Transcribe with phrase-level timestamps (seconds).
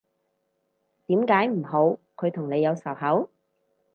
[1.05, 3.29] 點解唔好，佢同你有仇口？